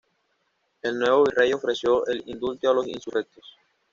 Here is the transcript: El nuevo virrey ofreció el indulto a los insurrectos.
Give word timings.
El 0.81 0.97
nuevo 0.97 1.25
virrey 1.25 1.53
ofreció 1.53 2.07
el 2.07 2.23
indulto 2.25 2.67
a 2.67 2.73
los 2.73 2.87
insurrectos. 2.87 3.55